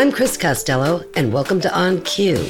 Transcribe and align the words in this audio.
I'm 0.00 0.10
Chris 0.10 0.38
Costello, 0.38 1.04
and 1.14 1.30
welcome 1.30 1.60
to 1.60 1.78
On 1.78 2.00
Cue. 2.00 2.42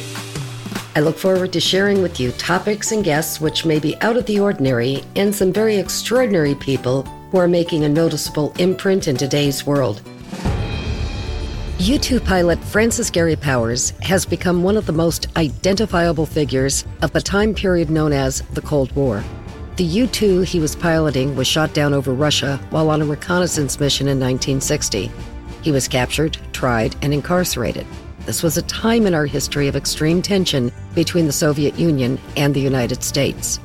I 0.95 1.01
look 1.01 1.19
forward 1.19 1.53
to 1.53 1.59
sharing 1.59 2.01
with 2.01 2.21
you 2.21 2.31
topics 2.31 2.93
and 2.93 3.03
guests 3.03 3.41
which 3.41 3.65
may 3.65 3.81
be 3.81 4.01
out 4.03 4.17
of 4.17 4.25
the 4.27 4.39
ordinary 4.39 5.03
and 5.17 5.35
some 5.35 5.53
very 5.53 5.77
extraordinary 5.77 6.55
people 6.55 7.03
who 7.33 7.39
are 7.39 7.49
making 7.49 7.83
a 7.83 7.89
noticeable 7.89 8.55
imprint 8.61 9.09
in 9.09 9.17
today's 9.17 9.67
world. 9.67 10.01
U 11.79 11.99
2 11.99 12.21
pilot 12.21 12.63
Francis 12.63 13.11
Gary 13.11 13.35
Powers 13.35 13.91
has 14.01 14.25
become 14.25 14.63
one 14.63 14.77
of 14.77 14.87
the 14.87 14.93
most 14.93 15.27
identifiable 15.37 16.27
figures 16.27 16.85
of 17.03 17.13
the 17.13 17.21
time 17.21 17.53
period 17.53 17.91
known 17.91 18.13
as 18.13 18.43
the 18.53 18.63
Cold 18.63 18.93
War. 18.93 19.25
The 19.75 19.83
U 19.83 20.07
2 20.07 20.43
he 20.43 20.61
was 20.61 20.77
piloting 20.77 21.35
was 21.35 21.49
shot 21.49 21.75
down 21.75 21.95
over 21.95 22.15
Russia 22.15 22.61
while 22.71 22.91
on 22.91 23.03
a 23.03 23.07
reconnaissance 23.07 23.81
mission 23.81 24.07
in 24.07 24.21
1960. 24.21 25.11
He 25.63 25.73
was 25.73 25.89
captured, 25.89 26.39
tried, 26.53 26.97
and 27.03 27.13
incarcerated. 27.13 27.87
This 28.27 28.43
was 28.43 28.57
a 28.57 28.63
time 28.63 29.07
in 29.07 29.15
our 29.15 29.27
history 29.27 29.69
of 29.69 29.77
extreme 29.77 30.23
tension 30.23 30.73
between 30.95 31.27
the 31.27 31.33
Soviet 31.33 31.79
Union 31.79 32.19
and 32.37 32.55
the 32.55 32.61
United 32.61 33.03
States. 33.03 33.59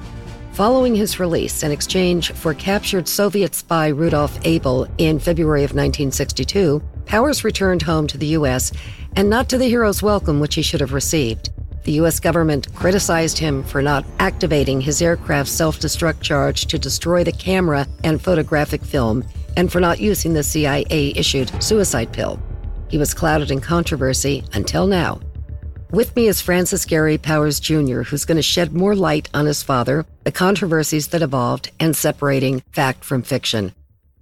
Following 0.53 0.95
his 0.95 1.19
release 1.19 1.63
in 1.63 1.71
exchange 1.71 2.31
for 2.31 2.53
captured 2.53 3.07
Soviet 3.07 3.53
spy 3.53 3.89
Rudolf 3.89 4.39
Abel 4.45 4.87
in 4.97 5.19
February 5.19 5.63
of 5.63 5.71
1962, 5.71 6.81
Powers 7.05 7.43
returned 7.43 7.81
home 7.81 8.07
to 8.07 8.17
the 8.17 8.27
U.S. 8.27 8.71
and 9.15 9.29
not 9.29 9.49
to 9.49 9.57
the 9.57 9.67
hero's 9.67 10.01
welcome 10.01 10.39
which 10.39 10.55
he 10.55 10.61
should 10.61 10.81
have 10.81 10.93
received. 10.93 11.51
The 11.85 11.93
U.S. 11.93 12.19
government 12.19 12.73
criticized 12.73 13.37
him 13.37 13.63
for 13.63 13.79
not 13.79 14.05
activating 14.19 14.81
his 14.81 15.03
aircraft's 15.03 15.53
self 15.53 15.79
destruct 15.79 16.21
charge 16.21 16.65
to 16.65 16.79
destroy 16.79 17.23
the 17.23 17.31
camera 17.31 17.87
and 18.03 18.19
photographic 18.19 18.83
film, 18.83 19.23
and 19.55 19.71
for 19.71 19.79
not 19.79 19.99
using 19.99 20.33
the 20.33 20.41
CIA 20.41 21.13
issued 21.15 21.51
suicide 21.63 22.11
pill. 22.11 22.41
He 22.89 22.97
was 22.97 23.13
clouded 23.13 23.51
in 23.51 23.61
controversy 23.61 24.43
until 24.53 24.87
now. 24.87 25.21
With 25.91 26.15
me 26.15 26.27
is 26.27 26.41
Francis 26.41 26.85
Gary 26.85 27.19
Powers 27.19 27.59
Jr., 27.59 28.01
who's 28.01 28.25
going 28.25 28.37
to 28.37 28.41
shed 28.41 28.73
more 28.73 28.95
light 28.95 29.29
on 29.35 29.45
his 29.45 29.61
father, 29.61 30.07
the 30.23 30.31
controversies 30.31 31.09
that 31.09 31.21
evolved, 31.21 31.69
and 31.79 31.95
separating 31.95 32.61
fact 32.71 33.03
from 33.03 33.21
fiction. 33.21 33.73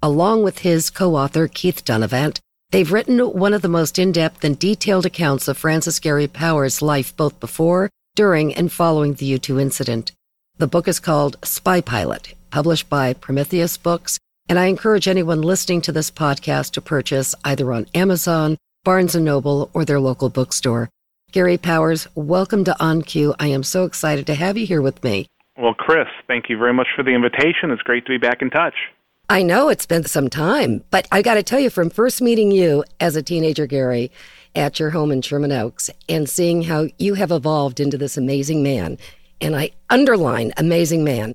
Along 0.01 0.43
with 0.43 0.59
his 0.59 0.89
co 0.89 1.15
author, 1.15 1.47
Keith 1.47 1.85
Dunavant, 1.85 2.41
they've 2.73 2.91
written 2.91 3.19
one 3.19 3.53
of 3.53 3.61
the 3.61 3.69
most 3.69 3.97
in 3.97 4.11
depth 4.11 4.43
and 4.43 4.59
detailed 4.59 5.05
accounts 5.05 5.47
of 5.47 5.57
Francis 5.57 6.01
Gary 6.01 6.27
Powers' 6.27 6.81
life 6.81 7.15
both 7.15 7.39
before, 7.39 7.89
during, 8.15 8.53
and 8.53 8.69
following 8.69 9.13
the 9.13 9.25
U 9.27 9.37
2 9.37 9.57
incident. 9.57 10.11
The 10.57 10.67
book 10.67 10.89
is 10.89 10.99
called 10.99 11.37
Spy 11.45 11.79
Pilot, 11.79 12.33
published 12.51 12.89
by 12.89 13.13
Prometheus 13.13 13.77
Books 13.77 14.19
and 14.49 14.59
I 14.59 14.65
encourage 14.65 15.07
anyone 15.07 15.41
listening 15.41 15.81
to 15.81 15.91
this 15.91 16.11
podcast 16.11 16.71
to 16.71 16.81
purchase 16.81 17.33
either 17.45 17.71
on 17.71 17.87
Amazon, 17.95 18.57
Barnes 18.83 19.15
& 19.15 19.19
Noble, 19.19 19.69
or 19.73 19.85
their 19.85 19.99
local 19.99 20.29
bookstore. 20.29 20.89
Gary 21.31 21.57
Powers, 21.57 22.07
welcome 22.13 22.63
to 22.65 22.75
On 22.83 23.01
Cue. 23.01 23.33
I 23.39 23.47
am 23.47 23.63
so 23.63 23.85
excited 23.85 24.27
to 24.27 24.35
have 24.35 24.57
you 24.57 24.65
here 24.65 24.81
with 24.81 25.03
me. 25.03 25.27
Well, 25.57 25.73
Chris, 25.73 26.07
thank 26.27 26.49
you 26.49 26.57
very 26.57 26.73
much 26.73 26.87
for 26.95 27.03
the 27.03 27.15
invitation. 27.15 27.71
It's 27.71 27.81
great 27.83 28.05
to 28.05 28.11
be 28.11 28.17
back 28.17 28.41
in 28.41 28.49
touch. 28.49 28.75
I 29.33 29.41
know 29.41 29.69
it's 29.69 29.87
been 29.87 30.05
some 30.05 30.29
time, 30.29 30.83
but 30.91 31.07
I 31.11 31.23
got 31.23 31.33
to 31.33 31.41
tell 31.41 31.59
you, 31.59 31.71
from 31.71 31.89
first 31.89 32.21
meeting 32.21 32.51
you 32.51 32.83
as 32.99 33.15
a 33.15 33.23
teenager, 33.23 33.65
Gary, 33.65 34.11
at 34.53 34.79
your 34.79 34.91
home 34.91 35.11
in 35.11 35.23
Sherman 35.23 35.51
Oaks, 35.51 35.89
and 36.07 36.29
seeing 36.29 36.61
how 36.61 36.89
you 36.99 37.15
have 37.15 37.31
evolved 37.31 37.79
into 37.79 37.97
this 37.97 38.15
amazing 38.15 38.61
man, 38.61 38.99
and 39.41 39.55
I 39.55 39.71
underline 39.89 40.53
amazing 40.57 41.03
man. 41.03 41.33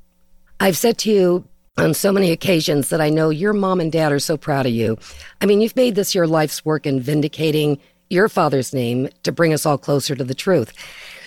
I've 0.61 0.77
said 0.77 0.97
to 0.99 1.11
you 1.11 1.45
on 1.77 1.93
so 1.93 2.13
many 2.13 2.31
occasions 2.31 2.91
that 2.91 3.01
I 3.01 3.11
know 3.11 3.31
your 3.31 3.53
mom 3.53 3.81
and 3.81 3.91
dad 3.91 4.13
are 4.13 4.21
so 4.21 4.37
proud 4.37 4.67
of 4.67 4.73
you. 4.73 4.97
I 5.41 5.47
mean, 5.47 5.61
you've 5.61 5.75
made 5.75 5.97
this 5.97 6.15
your 6.15 6.29
life's 6.29 6.65
work 6.65 6.87
in 6.87 7.01
vindicating 7.01 7.81
your 8.11 8.29
father's 8.29 8.73
name 8.73 9.09
to 9.25 9.33
bring 9.33 9.53
us 9.53 9.67
all 9.67 9.77
closer 9.77 10.15
to 10.15 10.23
the 10.23 10.37
truth. 10.37 10.73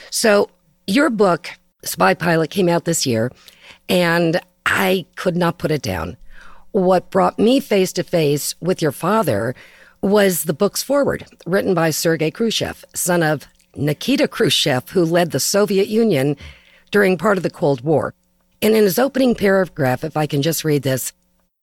So, 0.10 0.50
your 0.88 1.10
book, 1.10 1.50
Spy 1.84 2.14
Pilot, 2.14 2.50
came 2.50 2.70
out 2.70 2.86
this 2.86 3.06
year, 3.06 3.30
and 3.90 4.40
I 4.66 5.06
could 5.18 5.36
not 5.36 5.58
put 5.58 5.72
it 5.72 5.82
down. 5.82 6.16
What 6.72 7.10
brought 7.10 7.38
me 7.38 7.60
face 7.60 7.92
to 7.94 8.04
face 8.04 8.56
with 8.62 8.82
your 8.82 8.94
father 8.94 9.56
was 10.02 10.44
the 10.44 10.54
book's 10.54 10.82
foreword, 10.82 11.26
written 11.46 11.74
by 11.74 11.90
Sergei 11.90 12.32
Khrushchev, 12.32 12.86
son 12.96 13.22
of 13.24 13.46
Nikita 13.76 14.28
Khrushchev, 14.28 14.90
who 14.90 15.04
led 15.04 15.32
the 15.32 15.40
Soviet 15.40 15.88
Union 15.88 16.38
during 16.90 17.18
part 17.18 17.38
of 17.38 17.44
the 17.44 17.50
Cold 17.50 17.82
War. 17.82 18.14
And 18.62 18.76
in 18.76 18.84
his 18.84 19.00
opening 19.00 19.36
paragraph, 19.36 20.04
if 20.04 20.16
I 20.16 20.28
can 20.28 20.42
just 20.42 20.64
read 20.64 20.84
this, 20.84 21.14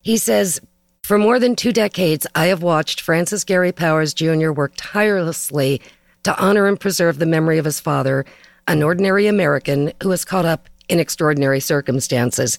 he 0.03 0.17
says, 0.17 0.61
For 1.03 1.19
more 1.19 1.39
than 1.39 1.57
two 1.57 1.73
decades, 1.73 2.27
I 2.35 2.47
have 2.47 2.63
watched 2.63 3.01
Francis 3.01 3.45
Gary 3.45 3.73
Powers 3.73 4.13
Jr. 4.15 4.51
work 4.51 4.73
tirelessly 4.77 5.81
to 6.25 6.39
honor 6.39 6.67
and 6.67 6.79
preserve 6.79 7.19
the 7.19 7.27
memory 7.27 7.59
of 7.59 7.65
his 7.65 7.81
father, 7.81 8.25
an 8.67 8.83
ordinary 8.83 9.27
American 9.27 9.93
who 10.03 10.11
was 10.11 10.25
caught 10.25 10.45
up 10.45 10.69
in 10.89 11.01
extraordinary 11.01 11.61
circumstances. 11.61 12.59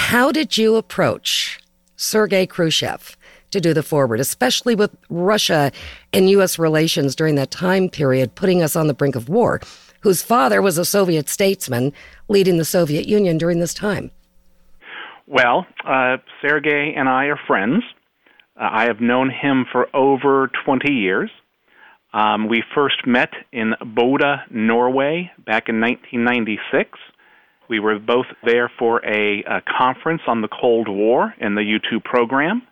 How 0.00 0.32
did 0.32 0.58
you 0.58 0.76
approach 0.76 1.60
Sergei 1.96 2.46
Khrushchev 2.46 3.16
to 3.52 3.60
do 3.60 3.72
the 3.72 3.82
foreword, 3.82 4.20
especially 4.20 4.74
with 4.74 4.96
Russia 5.08 5.70
and 6.12 6.28
U.S. 6.30 6.58
relations 6.58 7.14
during 7.14 7.36
that 7.36 7.50
time 7.50 7.88
period, 7.88 8.34
putting 8.34 8.62
us 8.62 8.74
on 8.76 8.86
the 8.88 8.94
brink 8.94 9.14
of 9.14 9.28
war? 9.28 9.60
whose 10.00 10.22
father 10.22 10.60
was 10.60 10.78
a 10.78 10.84
Soviet 10.84 11.28
statesman 11.28 11.92
leading 12.28 12.56
the 12.56 12.64
Soviet 12.64 13.06
Union 13.06 13.38
during 13.38 13.60
this 13.60 13.74
time? 13.74 14.10
Well, 15.26 15.66
uh, 15.86 16.16
Sergei 16.42 16.94
and 16.96 17.08
I 17.08 17.26
are 17.26 17.38
friends. 17.46 17.82
Uh, 18.56 18.68
I 18.72 18.84
have 18.84 19.00
known 19.00 19.30
him 19.30 19.66
for 19.70 19.94
over 19.94 20.50
20 20.64 20.92
years. 20.92 21.30
Um, 22.12 22.48
we 22.48 22.64
first 22.74 23.06
met 23.06 23.30
in 23.52 23.74
Bodø, 23.80 24.40
Norway, 24.50 25.30
back 25.46 25.68
in 25.68 25.80
1996. 25.80 26.98
We 27.70 27.78
were 27.78 28.00
both 28.00 28.26
there 28.44 28.68
for 28.80 28.98
a, 29.06 29.44
a 29.44 29.62
conference 29.78 30.22
on 30.26 30.42
the 30.42 30.48
Cold 30.48 30.88
War 30.88 31.32
and 31.40 31.56
the 31.56 31.62
U 31.62 31.78
2 31.78 32.00
program. 32.00 32.62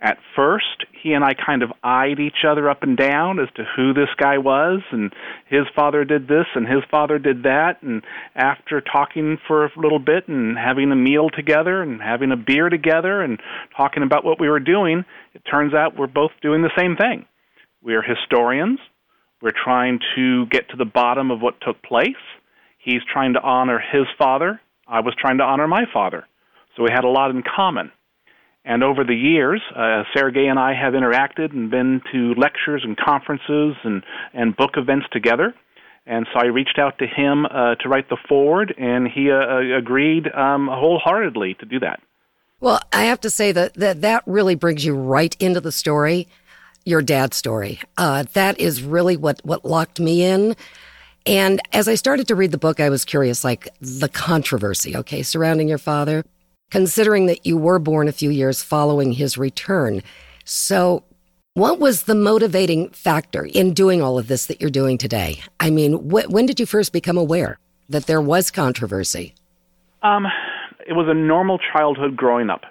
At 0.00 0.16
first 0.34 0.86
he 1.02 1.12
and 1.12 1.22
I 1.22 1.34
kind 1.34 1.62
of 1.62 1.70
eyed 1.84 2.18
each 2.18 2.42
other 2.48 2.70
up 2.70 2.82
and 2.82 2.96
down 2.96 3.38
as 3.38 3.48
to 3.56 3.64
who 3.76 3.92
this 3.92 4.08
guy 4.16 4.38
was 4.38 4.80
and 4.92 5.12
his 5.46 5.66
father 5.76 6.06
did 6.06 6.26
this 6.26 6.46
and 6.54 6.66
his 6.66 6.82
father 6.90 7.18
did 7.18 7.42
that 7.42 7.82
and 7.82 8.02
after 8.34 8.80
talking 8.80 9.36
for 9.46 9.66
a 9.66 9.70
little 9.76 9.98
bit 9.98 10.26
and 10.26 10.56
having 10.56 10.90
a 10.90 10.96
meal 10.96 11.28
together 11.28 11.82
and 11.82 12.00
having 12.00 12.32
a 12.32 12.36
beer 12.36 12.70
together 12.70 13.20
and 13.20 13.40
talking 13.76 14.02
about 14.02 14.24
what 14.24 14.40
we 14.40 14.48
were 14.48 14.58
doing 14.58 15.04
it 15.34 15.42
turns 15.50 15.74
out 15.74 15.98
we're 15.98 16.06
both 16.06 16.32
doing 16.40 16.62
the 16.62 16.72
same 16.78 16.96
thing. 16.96 17.26
We're 17.82 18.02
historians. 18.02 18.78
We're 19.42 19.52
trying 19.52 20.00
to 20.16 20.46
get 20.46 20.70
to 20.70 20.78
the 20.78 20.86
bottom 20.86 21.30
of 21.30 21.42
what 21.42 21.60
took 21.60 21.82
place 21.82 22.16
he's 22.82 23.02
trying 23.12 23.34
to 23.34 23.40
honor 23.40 23.78
his 23.92 24.06
father 24.18 24.60
I 24.86 25.00
was 25.00 25.14
trying 25.18 25.38
to 25.38 25.44
honor 25.44 25.68
my 25.68 25.84
father 25.92 26.26
so 26.76 26.82
we 26.82 26.90
had 26.90 27.04
a 27.04 27.08
lot 27.08 27.30
in 27.30 27.42
common 27.42 27.92
and 28.64 28.84
over 28.84 29.04
the 29.04 29.14
years, 29.14 29.62
uh, 29.74 30.02
Sergei 30.14 30.46
and 30.46 30.58
I 30.58 30.74
have 30.74 30.92
interacted 30.92 31.52
and 31.52 31.70
been 31.70 32.02
to 32.12 32.34
lectures 32.34 32.82
and 32.84 32.96
conferences 32.96 33.74
and, 33.84 34.04
and 34.34 34.54
book 34.54 34.72
events 34.76 35.06
together. 35.12 35.54
And 36.06 36.26
so 36.32 36.40
I 36.40 36.46
reached 36.46 36.78
out 36.78 36.98
to 36.98 37.06
him 37.06 37.46
uh, 37.46 37.76
to 37.76 37.88
write 37.88 38.08
the 38.08 38.16
foreword, 38.28 38.74
and 38.76 39.08
he 39.08 39.30
uh, 39.30 39.34
uh, 39.34 39.78
agreed 39.78 40.26
um, 40.34 40.68
wholeheartedly 40.70 41.54
to 41.60 41.66
do 41.66 41.80
that. 41.80 42.00
Well, 42.58 42.80
I 42.92 43.04
have 43.04 43.20
to 43.20 43.30
say 43.30 43.52
that, 43.52 43.74
that 43.74 44.02
that 44.02 44.24
really 44.26 44.54
brings 44.54 44.84
you 44.84 44.94
right 44.94 45.34
into 45.40 45.60
the 45.60 45.72
story, 45.72 46.28
your 46.84 47.00
dad's 47.00 47.36
story. 47.36 47.80
Uh, 47.96 48.24
that 48.34 48.60
is 48.60 48.82
really 48.82 49.16
what, 49.16 49.40
what 49.44 49.64
locked 49.64 50.00
me 50.00 50.22
in. 50.24 50.56
And 51.26 51.60
as 51.72 51.86
I 51.86 51.94
started 51.94 52.28
to 52.28 52.34
read 52.34 52.50
the 52.50 52.58
book, 52.58 52.80
I 52.80 52.88
was 52.88 53.04
curious, 53.04 53.44
like 53.44 53.68
the 53.80 54.08
controversy, 54.08 54.96
okay, 54.96 55.22
surrounding 55.22 55.68
your 55.68 55.78
father 55.78 56.24
considering 56.70 57.26
that 57.26 57.44
you 57.44 57.56
were 57.56 57.78
born 57.78 58.08
a 58.08 58.12
few 58.12 58.30
years 58.30 58.62
following 58.62 59.12
his 59.12 59.36
return. 59.36 60.02
So, 60.44 61.04
what 61.54 61.80
was 61.80 62.04
the 62.04 62.14
motivating 62.14 62.90
factor 62.90 63.44
in 63.44 63.74
doing 63.74 64.00
all 64.00 64.18
of 64.18 64.28
this 64.28 64.46
that 64.46 64.60
you're 64.60 64.70
doing 64.70 64.96
today? 64.96 65.40
I 65.58 65.68
mean, 65.70 65.94
wh- 65.94 66.30
when 66.30 66.46
did 66.46 66.60
you 66.60 66.66
first 66.66 66.92
become 66.92 67.18
aware 67.18 67.58
that 67.88 68.06
there 68.06 68.20
was 68.20 68.50
controversy? 68.50 69.34
Um, 70.02 70.26
it 70.86 70.92
was 70.92 71.08
a 71.08 71.14
normal 71.14 71.58
childhood 71.58 72.16
growing 72.16 72.50
up. 72.50 72.62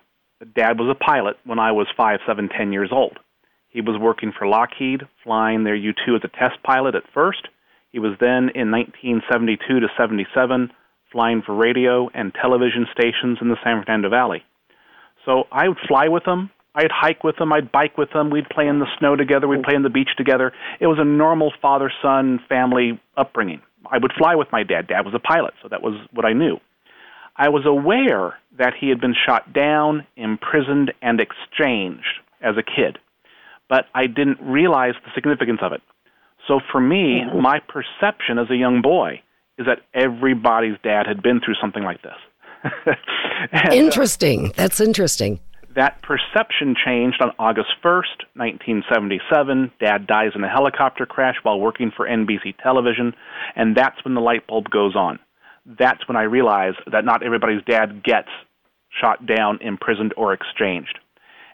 Dad 0.56 0.79
was 0.79 0.89
a 0.89 0.95
pilot 0.95 1.35
when 1.44 1.59
I 1.59 1.74
was 1.74 1.88
five, 1.95 2.21
seven, 2.25 2.47
ten 2.47 2.71
years 2.71 2.89
old. 2.91 3.19
He 3.68 3.81
was 3.81 4.00
working 4.00 4.31
for 4.35 4.47
Lockheed, 4.47 5.01
flying 5.24 5.65
their 5.65 5.75
U 5.75 5.94
2 6.06 6.15
as 6.15 6.21
a 6.24 6.29
test 6.29 6.63
pilot 6.63 6.95
at 6.95 7.03
first. 7.13 7.50
He 7.91 8.00
was 8.00 8.13
then 8.19 8.50
in 8.53 8.71
1972 8.71 9.80
to 9.80 9.88
77 9.97 10.71
flying 11.12 11.41
for 11.41 11.56
radio 11.56 12.09
and 12.13 12.33
television 12.33 12.86
stations 12.91 13.39
in 13.41 13.50
the 13.50 13.57
San 13.63 13.83
Fernando 13.83 14.09
Valley. 14.09 14.44
So 15.25 15.45
I 15.51 15.68
would 15.68 15.80
fly 15.88 16.07
with 16.07 16.25
him. 16.25 16.51
I'd 16.75 16.91
hike 16.91 17.24
with 17.24 17.39
him. 17.41 17.51
I'd 17.51 17.71
bike 17.71 17.97
with 17.97 18.12
him. 18.13 18.30
We'd 18.30 18.47
play 18.50 18.68
in 18.68 18.80
the 18.80 18.86
snow 19.00 19.15
together. 19.15 19.47
We'd 19.47 19.63
play 19.63 19.75
on 19.75 19.81
the 19.83 19.89
beach 19.89 20.12
together. 20.18 20.53
It 20.80 20.88
was 20.88 21.00
a 21.00 21.03
normal 21.03 21.51
father 21.62 21.91
son 22.01 22.39
family 22.47 23.00
upbringing. 23.18 23.62
I 23.91 23.97
would 23.97 24.13
fly 24.18 24.36
with 24.36 24.50
my 24.51 24.63
dad. 24.63 24.88
Dad 24.88 25.03
was 25.03 25.15
a 25.15 25.19
pilot, 25.19 25.56
so 25.62 25.68
that 25.69 25.81
was 25.81 25.95
what 26.13 26.25
I 26.25 26.33
knew. 26.33 26.59
I 27.36 27.50
was 27.50 27.65
aware 27.65 28.36
that 28.57 28.74
he 28.80 28.89
had 28.89 29.01
been 29.01 29.15
shot 29.25 29.51
down, 29.51 30.06
imprisoned, 30.15 30.94
and 31.01 31.19
exchanged 31.19 32.19
as 32.41 32.56
a 32.57 32.63
kid. 32.63 33.00
but 33.69 33.86
I 33.94 34.07
didn't 34.07 34.39
realize 34.41 34.95
the 35.06 35.12
significance 35.13 35.59
of 35.62 35.71
it. 35.71 35.81
So 36.50 36.60
for 36.72 36.81
me, 36.81 37.22
mm-hmm. 37.22 37.42
my 37.42 37.60
perception 37.60 38.40
as 38.40 38.50
a 38.50 38.56
young 38.56 38.81
boy 38.81 39.22
is 39.60 39.68
that 39.68 39.81
everybody's 39.94 40.78
dad 40.84 41.06
had 41.06 41.22
been 41.22 41.40
through 41.40 41.56
something 41.62 41.84
like 41.84 42.01
this. 42.01 42.18
and, 43.51 43.69
uh, 43.69 43.74
interesting. 43.74 44.48
Uh, 44.48 44.54
That's 44.56 44.81
interesting. 44.81 45.40
That 45.75 46.01
perception 46.01 46.75
changed 46.84 47.22
on 47.22 47.31
August 47.38 47.69
1st, 47.84 48.25
1977. 48.34 49.72
Dad 49.80 50.07
dies 50.07 50.31
in 50.34 50.44
a 50.44 50.50
helicopter 50.50 51.06
crash 51.06 51.36
while 51.44 51.60
working 51.60 51.92
for 51.96 52.07
NBC 52.07 52.57
television, 52.62 53.13
and 53.56 53.78
that's 53.78 54.04
when 54.04 54.16
the 54.16 54.22
light 54.22 54.48
bulb 54.48 54.72
goes 54.72 54.96
on. 54.96 55.19
That's 55.78 56.06
when 56.07 56.18
I 56.18 56.24
realize 56.24 56.74
that 56.92 57.06
not 57.06 57.22
everybody's 57.22 57.63
dad 57.66 58.04
gets 58.04 58.30
shot 59.00 59.25
down, 59.28 59.60
imprisoned, 59.62 60.16
or 60.18 60.34
exchanged. 60.34 60.98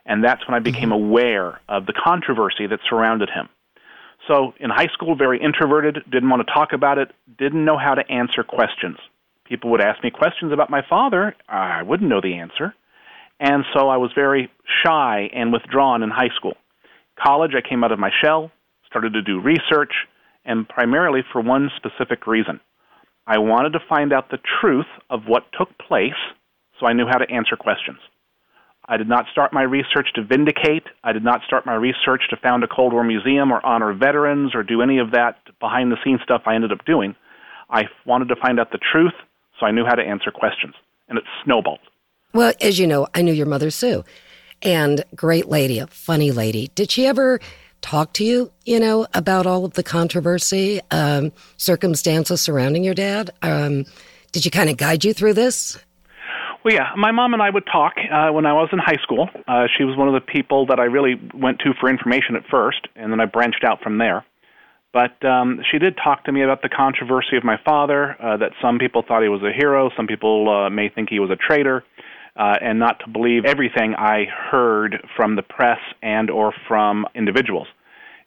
And 0.06 0.24
that's 0.24 0.48
when 0.48 0.54
I 0.54 0.60
became 0.60 0.88
mm-hmm. 0.88 1.04
aware 1.04 1.60
of 1.68 1.84
the 1.84 1.92
controversy 1.92 2.66
that 2.68 2.80
surrounded 2.88 3.28
him. 3.28 3.48
So 4.28 4.54
in 4.58 4.70
high 4.70 4.88
school, 4.92 5.14
very 5.16 5.40
introverted, 5.40 5.98
didn't 6.10 6.28
want 6.28 6.46
to 6.46 6.52
talk 6.52 6.72
about 6.72 6.98
it, 6.98 7.12
didn't 7.38 7.64
know 7.64 7.78
how 7.78 7.94
to 7.94 8.02
answer 8.10 8.42
questions. 8.42 8.96
People 9.44 9.70
would 9.70 9.80
ask 9.80 10.02
me 10.02 10.10
questions 10.10 10.52
about 10.52 10.70
my 10.70 10.82
father. 10.88 11.36
I 11.48 11.82
wouldn't 11.82 12.10
know 12.10 12.20
the 12.20 12.34
answer. 12.34 12.74
And 13.38 13.64
so 13.74 13.88
I 13.88 13.98
was 13.98 14.10
very 14.14 14.50
shy 14.84 15.30
and 15.32 15.52
withdrawn 15.52 16.02
in 16.02 16.10
high 16.10 16.30
school. 16.36 16.54
College, 17.22 17.52
I 17.56 17.66
came 17.66 17.84
out 17.84 17.92
of 17.92 17.98
my 17.98 18.10
shell, 18.22 18.50
started 18.88 19.12
to 19.12 19.22
do 19.22 19.40
research, 19.40 19.92
and 20.44 20.68
primarily 20.68 21.20
for 21.32 21.40
one 21.40 21.70
specific 21.76 22.26
reason. 22.26 22.60
I 23.26 23.38
wanted 23.38 23.72
to 23.74 23.80
find 23.88 24.12
out 24.12 24.30
the 24.30 24.38
truth 24.60 24.86
of 25.10 25.22
what 25.26 25.44
took 25.56 25.68
place 25.78 26.12
so 26.78 26.86
I 26.86 26.92
knew 26.92 27.06
how 27.06 27.18
to 27.18 27.30
answer 27.30 27.56
questions. 27.56 27.98
I 28.88 28.96
did 28.96 29.08
not 29.08 29.26
start 29.32 29.52
my 29.52 29.62
research 29.62 30.08
to 30.14 30.22
vindicate. 30.22 30.84
I 31.02 31.12
did 31.12 31.24
not 31.24 31.40
start 31.46 31.66
my 31.66 31.74
research 31.74 32.22
to 32.30 32.36
found 32.36 32.62
a 32.62 32.68
Cold 32.68 32.92
War 32.92 33.02
museum 33.02 33.50
or 33.52 33.64
honor 33.66 33.92
veterans 33.92 34.54
or 34.54 34.62
do 34.62 34.80
any 34.80 34.98
of 34.98 35.10
that 35.10 35.38
behind 35.58 35.90
the 35.90 35.96
scenes 36.04 36.20
stuff 36.22 36.42
I 36.46 36.54
ended 36.54 36.70
up 36.70 36.84
doing. 36.84 37.16
I 37.68 37.84
wanted 38.04 38.28
to 38.28 38.36
find 38.36 38.60
out 38.60 38.70
the 38.70 38.78
truth, 38.78 39.14
so 39.58 39.66
I 39.66 39.72
knew 39.72 39.84
how 39.84 39.94
to 39.94 40.02
answer 40.02 40.30
questions. 40.30 40.74
And 41.08 41.18
it 41.18 41.24
snowballed. 41.44 41.80
Well, 42.32 42.52
as 42.60 42.78
you 42.78 42.86
know, 42.86 43.08
I 43.14 43.22
knew 43.22 43.32
your 43.32 43.46
mother, 43.46 43.70
Sue, 43.70 44.04
and 44.62 45.04
great 45.14 45.48
lady, 45.48 45.78
a 45.78 45.86
funny 45.86 46.30
lady. 46.30 46.70
Did 46.74 46.90
she 46.90 47.06
ever 47.06 47.40
talk 47.80 48.12
to 48.14 48.24
you, 48.24 48.52
you 48.64 48.78
know, 48.78 49.06
about 49.14 49.46
all 49.46 49.64
of 49.64 49.74
the 49.74 49.82
controversy, 49.82 50.80
um, 50.90 51.32
circumstances 51.56 52.40
surrounding 52.40 52.84
your 52.84 52.94
dad? 52.94 53.30
Um, 53.42 53.84
did 54.32 54.42
she 54.42 54.50
kind 54.50 54.68
of 54.68 54.76
guide 54.76 55.04
you 55.04 55.12
through 55.12 55.34
this? 55.34 55.78
Well, 56.66 56.74
yeah, 56.74 56.90
my 56.96 57.12
mom 57.12 57.32
and 57.32 57.40
I 57.40 57.48
would 57.48 57.64
talk 57.70 57.92
uh, 57.96 58.32
when 58.32 58.44
I 58.44 58.52
was 58.52 58.68
in 58.72 58.80
high 58.80 59.00
school. 59.00 59.30
Uh, 59.46 59.68
she 59.78 59.84
was 59.84 59.96
one 59.96 60.08
of 60.08 60.14
the 60.14 60.20
people 60.20 60.66
that 60.66 60.80
I 60.80 60.86
really 60.86 61.14
went 61.32 61.60
to 61.60 61.72
for 61.78 61.88
information 61.88 62.34
at 62.34 62.42
first, 62.50 62.88
and 62.96 63.12
then 63.12 63.20
I 63.20 63.26
branched 63.26 63.62
out 63.62 63.80
from 63.84 63.98
there. 63.98 64.24
But 64.92 65.24
um, 65.24 65.60
she 65.70 65.78
did 65.78 65.96
talk 65.96 66.24
to 66.24 66.32
me 66.32 66.42
about 66.42 66.62
the 66.62 66.68
controversy 66.68 67.36
of 67.36 67.44
my 67.44 67.56
father, 67.64 68.16
uh, 68.20 68.38
that 68.38 68.50
some 68.60 68.80
people 68.80 69.04
thought 69.06 69.22
he 69.22 69.28
was 69.28 69.44
a 69.44 69.52
hero, 69.56 69.90
some 69.96 70.08
people 70.08 70.48
uh, 70.48 70.68
may 70.68 70.88
think 70.88 71.08
he 71.08 71.20
was 71.20 71.30
a 71.30 71.36
traitor, 71.36 71.84
uh, 72.34 72.56
and 72.60 72.80
not 72.80 72.98
to 73.04 73.10
believe 73.10 73.44
everything 73.44 73.94
I 73.94 74.24
heard 74.24 74.96
from 75.14 75.36
the 75.36 75.42
press 75.42 75.78
and 76.02 76.30
or 76.30 76.52
from 76.66 77.06
individuals. 77.14 77.68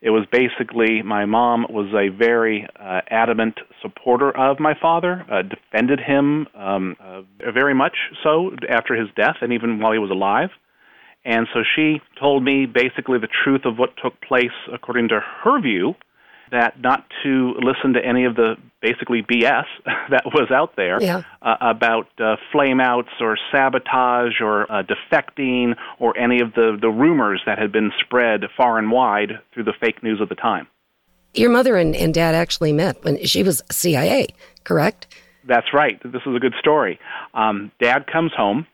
It 0.02 0.12
was 0.12 0.26
basically 0.32 1.02
my 1.02 1.26
mom 1.26 1.66
was 1.70 1.94
a 1.94 2.08
very 2.16 2.66
uh, 2.80 3.02
adamant 3.10 3.60
supporter 3.82 4.36
of 4.36 4.60
my 4.60 4.74
father, 4.82 5.26
uh, 5.30 5.42
defended 5.42 6.00
him 6.00 6.48
um, 6.56 6.96
uh, 7.04 7.22
very 7.54 7.74
much 7.74 7.96
so 8.24 8.52
after 8.70 8.96
his 8.96 9.10
death 9.16 9.36
and 9.42 9.52
even 9.52 9.80
while 9.80 9.92
he 9.92 10.00
was 10.00 10.12
alive. 10.12 10.50
And 11.26 11.48
so 11.54 11.60
she 11.76 12.00
told 12.18 12.44
me 12.44 12.66
basically 12.66 13.20
the 13.20 13.28
truth 13.44 13.66
of 13.66 13.78
what 13.78 13.90
took 14.02 14.22
place 14.22 14.56
according 14.74 15.10
to 15.10 15.20
her 15.44 15.62
view 15.62 15.96
that 16.52 16.80
not 16.82 17.06
to 17.24 17.54
listen 17.62 17.94
to 17.94 18.06
any 18.06 18.26
of 18.26 18.36
the 18.36 18.56
basically 18.82 19.22
BS 19.22 19.66
that 20.10 20.26
was 20.26 20.50
out 20.52 20.76
there 20.76 21.02
yeah. 21.02 21.24
uh, 21.42 21.56
about 21.62 22.08
uh, 22.20 22.36
flameouts 22.54 23.20
or 23.20 23.38
sabotage 23.52 24.42
or 24.42 24.72
uh, 24.72 24.84
defecting 24.84 25.76
or 26.00 26.18
any 26.18 26.42
of 26.42 26.54
the, 26.54 26.78
the 26.80 26.90
rumors 26.90 27.42
that 27.46 27.60
had 27.60 27.72
been 27.72 27.92
spread 28.00 28.44
far 28.56 28.78
and 28.78 28.92
wide 28.92 29.40
through 29.54 29.64
the 29.64 29.74
fake 29.80 30.02
news 30.04 30.22
of 30.22 30.30
the 30.30 30.36
time. 30.36 30.68
Your 31.34 31.50
mother 31.50 31.76
and, 31.78 31.96
and 31.96 32.14
dad 32.14 32.34
actually 32.34 32.74
met 32.74 33.04
when 33.04 33.24
she 33.26 33.44
was 33.44 33.62
CIA, 33.70 34.28
correct? 34.64 35.08
That's 35.48 35.74
right. 35.74 36.02
This 36.04 36.22
is 36.26 36.36
a 36.36 36.40
good 36.40 36.56
story. 36.60 37.00
Um, 37.34 37.72
dad 37.80 38.08
comes 38.08 38.32
home. 38.36 38.66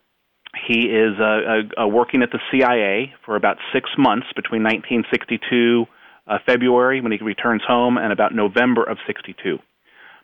He 0.67 0.87
is 0.87 1.19
uh, 1.19 1.81
uh, 1.81 1.87
working 1.87 2.23
at 2.23 2.31
the 2.31 2.39
CIA 2.49 3.13
for 3.25 3.35
about 3.35 3.57
six 3.73 3.89
months 3.97 4.27
between 4.35 4.63
1962 4.63 5.85
uh, 6.27 6.39
February 6.45 7.01
when 7.01 7.11
he 7.11 7.17
returns 7.19 7.61
home 7.67 7.97
and 7.97 8.11
about 8.11 8.33
November 8.33 8.83
of 8.83 8.97
62. 9.05 9.59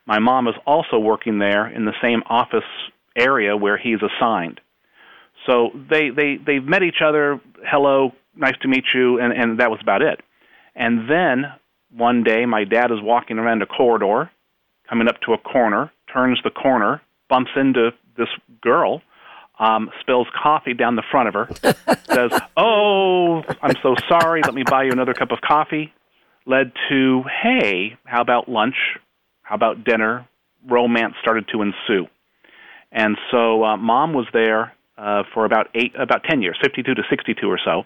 My 0.06 0.20
mom 0.20 0.48
is 0.48 0.56
also 0.66 0.98
working 1.00 1.40
there 1.40 1.68
in 1.68 1.86
the 1.86 1.94
same 2.02 2.24
office 2.28 2.64
area 3.16 3.56
where 3.56 3.78
he's 3.78 4.00
assigned. 4.02 4.60
So 5.46 5.72
they 5.90 6.10
they 6.10 6.38
they've 6.38 6.64
met 6.64 6.84
each 6.84 7.02
other. 7.04 7.40
Hello, 7.66 8.14
nice 8.36 8.56
to 8.62 8.68
meet 8.68 8.86
you, 8.94 9.20
and 9.20 9.34
and 9.34 9.60
that 9.60 9.72
was 9.72 9.80
about 9.82 10.02
it. 10.02 10.22
And 10.76 11.10
then 11.10 11.46
one 11.96 12.24
day, 12.24 12.46
my 12.46 12.64
dad 12.64 12.92
is 12.92 13.00
walking 13.02 13.38
around 13.38 13.62
a 13.62 13.66
corridor, 13.66 14.30
coming 14.88 15.08
up 15.08 15.20
to 15.22 15.34
a 15.34 15.38
corner, 15.38 15.92
turns 16.12 16.40
the 16.44 16.50
corner, 16.50 17.02
bumps 17.30 17.52
into 17.56 17.92
this 18.18 18.30
girl, 18.62 19.02
um, 19.60 19.90
spills 20.00 20.28
coffee 20.42 20.74
down 20.74 20.96
the 20.96 21.04
front 21.12 21.28
of 21.28 21.34
her, 21.34 21.50
says, 22.06 22.32
"Oh, 22.58 23.44
I'm 23.62 23.76
so 23.82 23.96
sorry. 24.10 24.42
Let 24.44 24.54
me 24.54 24.64
buy 24.70 24.84
you 24.84 24.92
another 24.92 25.14
cup 25.14 25.32
of 25.32 25.40
coffee." 25.42 25.94
Led 26.46 26.72
to, 26.90 27.24
"Hey, 27.44 27.98
how 28.06 28.22
about 28.22 28.50
lunch? 28.50 28.76
How 29.44 29.56
about 29.56 29.84
dinner?" 29.84 30.28
Romance 30.68 31.16
started 31.22 31.48
to 31.54 31.62
ensue, 31.62 32.08
and 32.92 33.18
so 33.32 33.64
uh, 33.64 33.78
mom 33.78 34.14
was 34.14 34.28
there 34.32 34.74
uh, 34.98 35.24
for 35.34 35.46
about 35.46 35.68
eight, 35.76 35.94
about 36.00 36.24
ten 36.30 36.42
years, 36.42 36.58
52 36.62 36.94
to 36.94 37.02
62 37.10 37.48
or 37.48 37.60
so. 37.64 37.84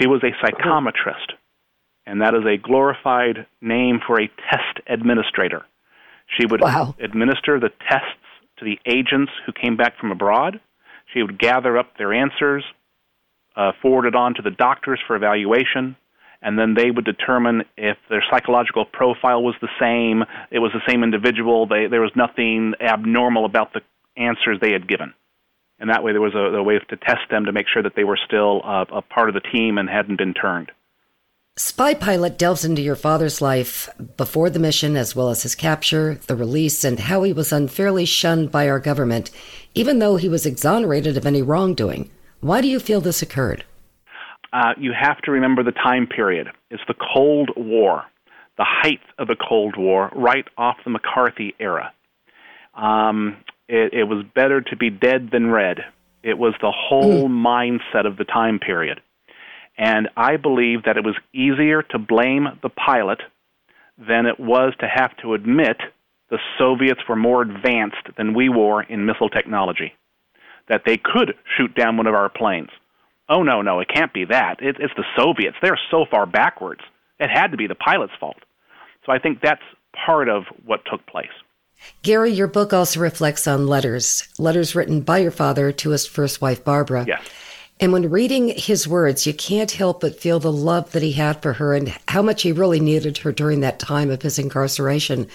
She 0.00 0.06
was 0.06 0.22
a 0.22 0.30
psychometrist, 0.44 1.32
and 2.06 2.20
that 2.20 2.34
is 2.34 2.44
a 2.44 2.56
glorified 2.56 3.46
name 3.60 4.00
for 4.06 4.20
a 4.20 4.28
test 4.50 4.80
administrator. 4.86 5.64
She 6.36 6.46
would 6.46 6.60
wow. 6.60 6.94
administer 7.00 7.58
the 7.58 7.70
tests 7.88 8.24
to 8.58 8.64
the 8.64 8.78
agents 8.86 9.32
who 9.46 9.52
came 9.52 9.76
back 9.76 9.98
from 9.98 10.10
abroad. 10.10 10.60
She 11.12 11.22
would 11.22 11.38
gather 11.38 11.78
up 11.78 11.96
their 11.96 12.12
answers, 12.12 12.64
uh, 13.56 13.72
forward 13.80 14.06
it 14.06 14.14
on 14.14 14.34
to 14.34 14.42
the 14.42 14.50
doctors 14.50 15.00
for 15.06 15.16
evaluation, 15.16 15.96
and 16.40 16.58
then 16.58 16.74
they 16.74 16.90
would 16.90 17.04
determine 17.04 17.64
if 17.76 17.96
their 18.08 18.22
psychological 18.30 18.84
profile 18.84 19.42
was 19.42 19.54
the 19.60 19.68
same, 19.80 20.24
it 20.50 20.60
was 20.60 20.72
the 20.72 20.82
same 20.88 21.02
individual, 21.02 21.66
they, 21.66 21.86
there 21.88 22.00
was 22.00 22.12
nothing 22.14 22.74
abnormal 22.80 23.44
about 23.44 23.72
the 23.72 23.80
answers 24.16 24.58
they 24.60 24.72
had 24.72 24.88
given. 24.88 25.14
And 25.80 25.90
that 25.90 26.02
way, 26.02 26.12
there 26.12 26.20
was 26.20 26.34
a, 26.34 26.56
a 26.56 26.62
way 26.62 26.78
to 26.78 26.96
test 26.96 27.30
them 27.30 27.46
to 27.46 27.52
make 27.52 27.66
sure 27.72 27.82
that 27.82 27.94
they 27.94 28.04
were 28.04 28.18
still 28.26 28.62
uh, 28.64 28.84
a 28.92 29.02
part 29.02 29.28
of 29.28 29.34
the 29.34 29.40
team 29.40 29.78
and 29.78 29.88
hadn't 29.88 30.18
been 30.18 30.34
turned. 30.34 30.70
Spy 31.58 31.92
Pilot 31.92 32.38
delves 32.38 32.64
into 32.64 32.82
your 32.82 32.94
father's 32.94 33.42
life 33.42 33.88
before 34.16 34.48
the 34.48 34.60
mission, 34.60 34.96
as 34.96 35.16
well 35.16 35.28
as 35.28 35.42
his 35.42 35.56
capture, 35.56 36.14
the 36.28 36.36
release, 36.36 36.84
and 36.84 37.00
how 37.00 37.24
he 37.24 37.32
was 37.32 37.52
unfairly 37.52 38.04
shunned 38.04 38.52
by 38.52 38.68
our 38.68 38.78
government, 38.78 39.32
even 39.74 39.98
though 39.98 40.14
he 40.14 40.28
was 40.28 40.46
exonerated 40.46 41.16
of 41.16 41.26
any 41.26 41.42
wrongdoing. 41.42 42.12
Why 42.40 42.60
do 42.60 42.68
you 42.68 42.78
feel 42.78 43.00
this 43.00 43.22
occurred? 43.22 43.64
Uh, 44.52 44.74
you 44.78 44.92
have 44.92 45.20
to 45.22 45.32
remember 45.32 45.64
the 45.64 45.72
time 45.72 46.06
period. 46.06 46.46
It's 46.70 46.82
the 46.86 46.94
Cold 46.94 47.50
War, 47.56 48.04
the 48.56 48.64
height 48.64 49.00
of 49.18 49.26
the 49.26 49.36
Cold 49.36 49.74
War, 49.76 50.12
right 50.14 50.46
off 50.56 50.76
the 50.84 50.90
McCarthy 50.90 51.56
era. 51.58 51.92
Um, 52.76 53.36
it, 53.68 53.92
it 53.92 54.04
was 54.04 54.24
better 54.32 54.60
to 54.60 54.76
be 54.76 54.90
dead 54.90 55.30
than 55.32 55.50
red. 55.50 55.78
It 56.22 56.38
was 56.38 56.54
the 56.60 56.70
whole 56.72 57.28
mm. 57.28 57.80
mindset 57.92 58.06
of 58.06 58.16
the 58.16 58.24
time 58.24 58.60
period. 58.60 59.00
And 59.78 60.08
I 60.16 60.36
believe 60.36 60.82
that 60.84 60.96
it 60.96 61.04
was 61.04 61.14
easier 61.32 61.82
to 61.82 61.98
blame 61.98 62.48
the 62.62 62.68
pilot 62.68 63.20
than 63.96 64.26
it 64.26 64.38
was 64.38 64.74
to 64.80 64.88
have 64.92 65.16
to 65.18 65.34
admit 65.34 65.76
the 66.30 66.38
Soviets 66.58 67.00
were 67.08 67.16
more 67.16 67.42
advanced 67.42 68.08
than 68.16 68.34
we 68.34 68.48
were 68.48 68.82
in 68.82 69.06
missile 69.06 69.30
technology, 69.30 69.94
that 70.68 70.82
they 70.84 70.96
could 70.96 71.34
shoot 71.56 71.74
down 71.74 71.96
one 71.96 72.06
of 72.06 72.14
our 72.14 72.28
planes. 72.28 72.68
Oh, 73.28 73.42
no, 73.42 73.62
no, 73.62 73.80
it 73.80 73.88
can't 73.92 74.12
be 74.12 74.24
that. 74.26 74.56
It, 74.60 74.76
it's 74.80 74.92
the 74.96 75.04
Soviets. 75.16 75.56
They're 75.62 75.78
so 75.90 76.04
far 76.10 76.26
backwards. 76.26 76.80
It 77.20 77.30
had 77.30 77.48
to 77.52 77.56
be 77.56 77.66
the 77.66 77.74
pilot's 77.74 78.12
fault. 78.18 78.38
So 79.06 79.12
I 79.12 79.18
think 79.18 79.40
that's 79.40 79.62
part 80.06 80.28
of 80.28 80.44
what 80.66 80.80
took 80.90 81.06
place. 81.06 81.28
Gary, 82.02 82.32
your 82.32 82.48
book 82.48 82.72
also 82.72 83.00
reflects 83.00 83.46
on 83.46 83.66
letters, 83.66 84.28
letters 84.38 84.74
written 84.74 85.00
by 85.00 85.18
your 85.18 85.30
father 85.30 85.70
to 85.72 85.90
his 85.90 86.06
first 86.06 86.40
wife, 86.40 86.64
Barbara. 86.64 87.04
Yes. 87.06 87.22
And 87.80 87.92
when 87.92 88.10
reading 88.10 88.48
his 88.48 88.88
words, 88.88 89.26
you 89.26 89.32
can't 89.32 89.70
help 89.70 90.00
but 90.00 90.18
feel 90.18 90.40
the 90.40 90.52
love 90.52 90.90
that 90.92 91.02
he 91.02 91.12
had 91.12 91.40
for 91.40 91.54
her 91.54 91.74
and 91.74 91.96
how 92.08 92.22
much 92.22 92.42
he 92.42 92.50
really 92.50 92.80
needed 92.80 93.18
her 93.18 93.30
during 93.30 93.60
that 93.60 93.78
time 93.78 94.10
of 94.10 94.22
his 94.22 94.38
incarceration. 94.38 95.28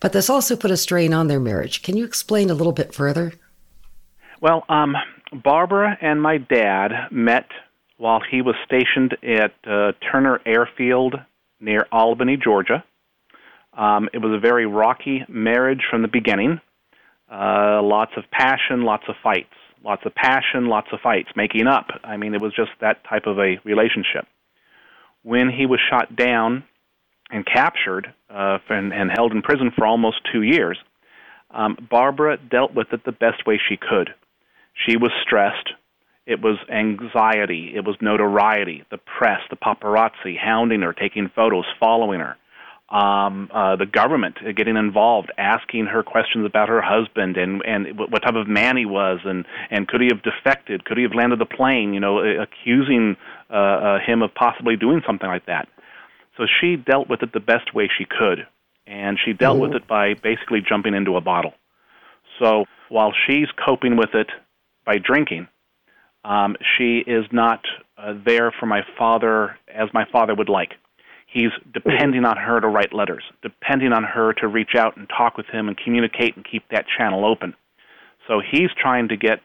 But 0.00 0.12
this 0.12 0.28
also 0.28 0.56
put 0.56 0.72
a 0.72 0.76
strain 0.76 1.14
on 1.14 1.28
their 1.28 1.38
marriage. 1.38 1.82
Can 1.82 1.96
you 1.96 2.04
explain 2.04 2.50
a 2.50 2.54
little 2.54 2.72
bit 2.72 2.92
further? 2.92 3.32
Well, 4.40 4.64
um, 4.68 4.96
Barbara 5.32 5.96
and 6.00 6.20
my 6.20 6.38
dad 6.38 6.90
met 7.12 7.46
while 7.96 8.20
he 8.28 8.42
was 8.42 8.56
stationed 8.64 9.16
at 9.22 9.54
uh, 9.64 9.92
Turner 10.10 10.40
Airfield 10.44 11.14
near 11.60 11.86
Albany, 11.92 12.36
Georgia. 12.36 12.84
Um, 13.72 14.08
it 14.12 14.18
was 14.18 14.32
a 14.32 14.40
very 14.40 14.66
rocky 14.66 15.24
marriage 15.28 15.82
from 15.88 16.02
the 16.02 16.08
beginning. 16.08 16.60
Uh, 17.30 17.80
lots 17.82 18.12
of 18.16 18.24
passion, 18.30 18.82
lots 18.82 19.04
of 19.08 19.14
fights. 19.22 19.54
Lots 19.84 20.02
of 20.06 20.14
passion, 20.14 20.66
lots 20.66 20.88
of 20.92 21.00
fights, 21.00 21.28
making 21.36 21.66
up. 21.66 21.88
I 22.02 22.16
mean, 22.16 22.34
it 22.34 22.40
was 22.40 22.54
just 22.56 22.70
that 22.80 23.04
type 23.08 23.26
of 23.26 23.38
a 23.38 23.56
relationship. 23.64 24.26
When 25.22 25.50
he 25.50 25.66
was 25.66 25.78
shot 25.90 26.16
down 26.16 26.64
and 27.30 27.44
captured 27.44 28.12
uh, 28.30 28.58
and, 28.70 28.92
and 28.92 29.10
held 29.14 29.32
in 29.32 29.42
prison 29.42 29.70
for 29.76 29.86
almost 29.86 30.16
two 30.32 30.42
years, 30.42 30.78
um, 31.50 31.76
Barbara 31.90 32.38
dealt 32.38 32.74
with 32.74 32.92
it 32.92 33.04
the 33.04 33.12
best 33.12 33.46
way 33.46 33.60
she 33.68 33.76
could. 33.76 34.10
She 34.86 34.96
was 34.96 35.12
stressed. 35.22 35.70
It 36.26 36.40
was 36.40 36.58
anxiety. 36.72 37.72
It 37.74 37.84
was 37.84 37.96
notoriety. 38.00 38.84
The 38.90 38.98
press, 38.98 39.40
the 39.50 39.56
paparazzi 39.56 40.38
hounding 40.38 40.80
her, 40.80 40.94
taking 40.94 41.30
photos, 41.34 41.66
following 41.78 42.20
her 42.20 42.36
um, 42.90 43.50
uh, 43.52 43.76
the 43.76 43.86
government 43.86 44.36
getting 44.56 44.76
involved, 44.76 45.32
asking 45.38 45.86
her 45.86 46.02
questions 46.02 46.44
about 46.44 46.68
her 46.68 46.82
husband 46.82 47.36
and 47.36 47.62
and 47.64 47.98
what 47.98 48.20
type 48.22 48.34
of 48.34 48.46
man 48.46 48.76
he 48.76 48.84
was, 48.84 49.20
and 49.24 49.46
and 49.70 49.88
could 49.88 50.00
he 50.00 50.08
have 50.08 50.22
defected? 50.22 50.84
Could 50.84 50.98
he 50.98 51.02
have 51.02 51.14
landed 51.14 51.38
the 51.38 51.46
plane? 51.46 51.94
You 51.94 52.00
know, 52.00 52.18
accusing 52.18 53.16
uh, 53.50 53.54
uh, 53.56 53.98
him 54.00 54.22
of 54.22 54.34
possibly 54.34 54.76
doing 54.76 55.00
something 55.06 55.28
like 55.28 55.46
that. 55.46 55.68
So 56.36 56.44
she 56.60 56.76
dealt 56.76 57.08
with 57.08 57.22
it 57.22 57.32
the 57.32 57.40
best 57.40 57.74
way 57.74 57.88
she 57.96 58.04
could, 58.04 58.46
and 58.86 59.18
she 59.24 59.32
dealt 59.32 59.58
mm-hmm. 59.58 59.72
with 59.72 59.82
it 59.82 59.88
by 59.88 60.14
basically 60.14 60.60
jumping 60.60 60.94
into 60.94 61.16
a 61.16 61.20
bottle. 61.20 61.54
So 62.38 62.66
while 62.90 63.12
she's 63.26 63.46
coping 63.64 63.96
with 63.96 64.14
it 64.14 64.28
by 64.84 64.98
drinking, 64.98 65.48
um, 66.24 66.56
she 66.76 66.98
is 66.98 67.24
not 67.32 67.64
uh, 67.96 68.14
there 68.24 68.52
for 68.58 68.66
my 68.66 68.82
father 68.98 69.56
as 69.72 69.88
my 69.92 70.04
father 70.10 70.34
would 70.34 70.48
like. 70.48 70.72
He's 71.34 71.50
depending 71.72 72.24
on 72.24 72.36
her 72.36 72.60
to 72.60 72.68
write 72.68 72.92
letters, 72.92 73.24
depending 73.42 73.92
on 73.92 74.04
her 74.04 74.32
to 74.34 74.46
reach 74.46 74.76
out 74.78 74.96
and 74.96 75.08
talk 75.08 75.36
with 75.36 75.46
him 75.46 75.66
and 75.66 75.76
communicate 75.76 76.36
and 76.36 76.46
keep 76.48 76.62
that 76.70 76.86
channel 76.96 77.24
open. 77.26 77.54
So 78.28 78.40
he's 78.40 78.70
trying 78.80 79.08
to 79.08 79.16
get 79.16 79.40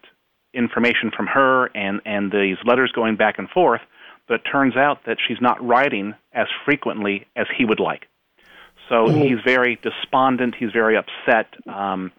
information 0.54 1.10
from 1.10 1.26
her 1.26 1.66
and, 1.76 2.00
and 2.06 2.32
these 2.32 2.58
letters 2.64 2.92
going 2.94 3.16
back 3.16 3.40
and 3.40 3.50
forth, 3.50 3.82
but 4.28 4.36
it 4.36 4.42
turns 4.52 4.78
out 4.78 5.00
that 5.08 5.18
she's 5.28 5.40
not 5.42 5.66
writing 5.66 6.14
as 6.32 6.46
frequently 6.64 7.26
as 7.36 7.48
he 7.58 7.66
would 7.66 7.80
like. 7.80 8.06
So 8.88 9.06
mm-hmm. 9.06 9.22
he's 9.22 9.40
very 9.44 9.80
despondent, 9.82 10.54
he's 10.60 10.72
very 10.72 10.96
upset. 10.96 11.48
Um, 11.68 12.12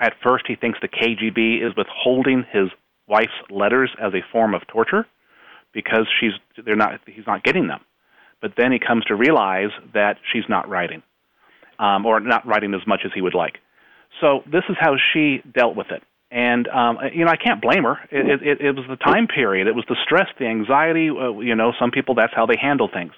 at 0.00 0.14
first, 0.22 0.46
he 0.48 0.56
thinks 0.56 0.78
the 0.80 0.88
KGB 0.88 1.62
is 1.62 1.76
withholding 1.76 2.46
his 2.50 2.70
wife's 3.06 3.28
letters 3.50 3.90
as 4.00 4.14
a 4.14 4.24
form 4.32 4.54
of 4.54 4.66
torture 4.68 5.06
because 5.74 6.06
she's 6.18 6.32
they're 6.64 6.76
not 6.76 7.00
he's 7.06 7.26
not 7.26 7.44
getting 7.44 7.68
them 7.68 7.80
but 8.40 8.52
then 8.56 8.72
he 8.72 8.78
comes 8.78 9.04
to 9.06 9.14
realize 9.14 9.70
that 9.94 10.16
she's 10.32 10.44
not 10.48 10.68
writing, 10.68 11.02
um, 11.78 12.06
or 12.06 12.20
not 12.20 12.46
writing 12.46 12.74
as 12.74 12.86
much 12.86 13.00
as 13.04 13.10
he 13.14 13.20
would 13.20 13.34
like. 13.34 13.58
So 14.20 14.42
this 14.46 14.64
is 14.68 14.76
how 14.78 14.96
she 15.12 15.42
dealt 15.54 15.76
with 15.76 15.90
it. 15.90 16.02
And 16.30 16.68
um, 16.68 16.98
you 17.14 17.24
know, 17.24 17.30
I 17.30 17.36
can't 17.36 17.62
blame 17.62 17.84
her. 17.84 17.98
It, 18.10 18.42
it, 18.42 18.60
it 18.60 18.76
was 18.76 18.84
the 18.88 18.96
time 18.96 19.26
period. 19.26 19.66
It 19.66 19.74
was 19.74 19.84
the 19.88 19.96
stress, 20.04 20.26
the 20.38 20.46
anxiety. 20.46 21.08
Uh, 21.08 21.38
you 21.38 21.54
know, 21.54 21.72
some 21.78 21.90
people 21.90 22.14
that's 22.14 22.34
how 22.34 22.44
they 22.44 22.56
handle 22.60 22.88
things. 22.92 23.12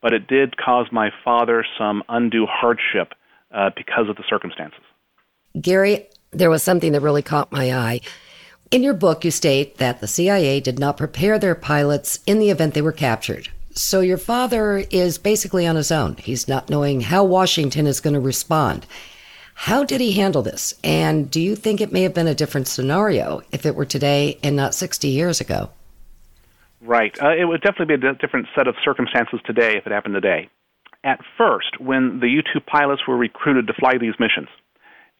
But 0.00 0.12
it 0.12 0.28
did 0.28 0.56
cause 0.56 0.86
my 0.92 1.10
father 1.24 1.64
some 1.78 2.04
undue 2.08 2.46
hardship 2.48 3.14
uh, 3.52 3.70
because 3.76 4.08
of 4.08 4.16
the 4.16 4.24
circumstances. 4.28 4.80
Gary, 5.60 6.06
there 6.30 6.50
was 6.50 6.62
something 6.62 6.92
that 6.92 7.00
really 7.00 7.22
caught 7.22 7.50
my 7.50 7.72
eye. 7.72 8.00
In 8.70 8.82
your 8.82 8.94
book, 8.94 9.24
you 9.24 9.30
state 9.30 9.78
that 9.78 10.00
the 10.00 10.06
CIA 10.06 10.60
did 10.60 10.78
not 10.78 10.96
prepare 10.96 11.38
their 11.38 11.54
pilots 11.54 12.20
in 12.26 12.38
the 12.38 12.50
event 12.50 12.74
they 12.74 12.82
were 12.82 12.92
captured. 12.92 13.48
So 13.76 14.00
your 14.00 14.18
father 14.18 14.84
is 14.90 15.18
basically 15.18 15.66
on 15.66 15.74
his 15.74 15.90
own. 15.90 16.14
He's 16.16 16.46
not 16.46 16.70
knowing 16.70 17.00
how 17.00 17.24
Washington 17.24 17.88
is 17.88 18.00
going 18.00 18.14
to 18.14 18.20
respond. 18.20 18.86
How 19.54 19.82
did 19.82 20.00
he 20.00 20.12
handle 20.12 20.42
this? 20.42 20.74
And 20.84 21.28
do 21.28 21.40
you 21.40 21.56
think 21.56 21.80
it 21.80 21.92
may 21.92 22.02
have 22.02 22.14
been 22.14 22.28
a 22.28 22.36
different 22.36 22.68
scenario 22.68 23.42
if 23.50 23.66
it 23.66 23.74
were 23.74 23.84
today 23.84 24.38
and 24.44 24.54
not 24.54 24.74
60 24.74 25.08
years 25.08 25.40
ago? 25.40 25.70
Right. 26.80 27.20
Uh, 27.20 27.34
it 27.34 27.46
would 27.46 27.62
definitely 27.62 27.96
be 27.96 28.06
a 28.06 28.14
different 28.14 28.46
set 28.54 28.68
of 28.68 28.76
circumstances 28.84 29.40
today 29.44 29.76
if 29.76 29.86
it 29.86 29.92
happened 29.92 30.14
today. 30.14 30.48
At 31.02 31.20
first, 31.36 31.80
when 31.80 32.20
the 32.20 32.28
U 32.28 32.42
2 32.42 32.60
pilots 32.60 33.02
were 33.08 33.16
recruited 33.16 33.66
to 33.66 33.74
fly 33.74 33.98
these 33.98 34.14
missions, 34.20 34.48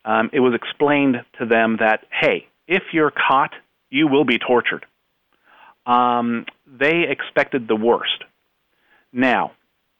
um, 0.04 0.30
it 0.32 0.40
was 0.40 0.54
explained 0.54 1.16
to 1.40 1.46
them 1.46 1.78
that, 1.80 2.04
hey, 2.10 2.46
if 2.68 2.82
you're 2.92 3.10
caught, 3.10 3.52
you 3.90 4.06
will 4.06 4.24
be 4.24 4.38
tortured. 4.38 4.86
Um, 5.86 6.46
they 6.66 7.02
expected 7.08 7.66
the 7.66 7.76
worst. 7.76 8.24
Now, 9.14 9.52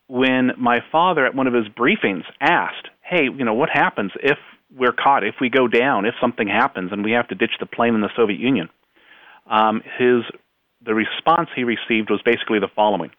when 0.08 0.52
my 0.58 0.80
father 0.90 1.24
at 1.24 1.36
one 1.36 1.46
of 1.46 1.54
his 1.54 1.68
briefings 1.68 2.24
asked, 2.40 2.88
"Hey, 3.00 3.24
you 3.24 3.44
know, 3.44 3.54
what 3.54 3.70
happens 3.70 4.10
if 4.20 4.38
we're 4.76 4.92
caught, 4.92 5.22
if 5.22 5.36
we 5.40 5.48
go 5.48 5.68
down, 5.68 6.04
if 6.04 6.14
something 6.20 6.48
happens 6.48 6.90
and 6.90 7.04
we 7.04 7.12
have 7.12 7.28
to 7.28 7.36
ditch 7.36 7.52
the 7.60 7.66
plane 7.66 7.94
in 7.94 8.00
the 8.00 8.10
Soviet 8.16 8.40
Union?" 8.40 8.68
Um, 9.46 9.82
his 9.98 10.24
the 10.84 10.94
response 10.94 11.48
he 11.54 11.64
received 11.64 12.10
was 12.10 12.20
basically 12.22 12.58
the 12.58 12.68
following: 12.74 13.12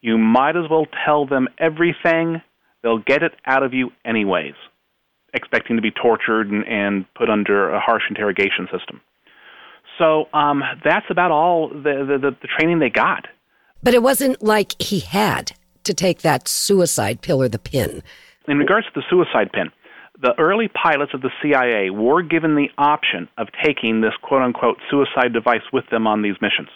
"You 0.00 0.18
might 0.18 0.56
as 0.56 0.68
well 0.68 0.86
tell 1.04 1.26
them 1.26 1.48
everything; 1.58 2.42
they'll 2.82 2.98
get 2.98 3.22
it 3.22 3.34
out 3.46 3.62
of 3.62 3.72
you 3.72 3.92
anyways." 4.04 4.54
Expecting 5.32 5.76
to 5.76 5.82
be 5.82 5.92
tortured 5.92 6.50
and, 6.50 6.66
and 6.66 7.14
put 7.14 7.30
under 7.30 7.70
a 7.70 7.78
harsh 7.78 8.02
interrogation 8.08 8.66
system. 8.72 9.00
So 9.96 10.28
um, 10.32 10.64
that's 10.82 11.06
about 11.08 11.30
all 11.30 11.68
the, 11.68 12.18
the, 12.20 12.36
the 12.42 12.48
training 12.58 12.80
they 12.80 12.90
got. 12.90 13.28
But 13.82 13.94
it 13.94 14.02
wasn't 14.02 14.42
like 14.42 14.80
he 14.80 15.00
had 15.00 15.52
to 15.84 15.94
take 15.94 16.20
that 16.22 16.48
suicide 16.48 17.22
pill 17.22 17.42
or 17.42 17.48
the 17.48 17.58
pin. 17.58 18.02
In 18.46 18.58
regards 18.58 18.86
to 18.86 18.92
the 18.94 19.02
suicide 19.08 19.52
pin, 19.52 19.70
the 20.20 20.34
early 20.38 20.68
pilots 20.68 21.12
of 21.14 21.22
the 21.22 21.30
CIA 21.42 21.88
were 21.88 22.22
given 22.22 22.54
the 22.54 22.68
option 22.76 23.28
of 23.38 23.48
taking 23.64 24.00
this 24.00 24.12
quote 24.22 24.42
unquote 24.42 24.76
suicide 24.90 25.32
device 25.32 25.64
with 25.72 25.84
them 25.90 26.06
on 26.06 26.22
these 26.22 26.36
missions. 26.42 26.68